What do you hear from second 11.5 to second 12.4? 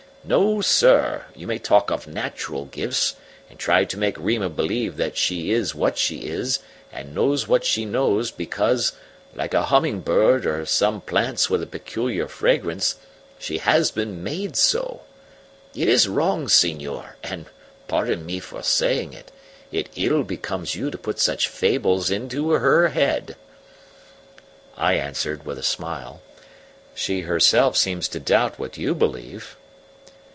a peculiar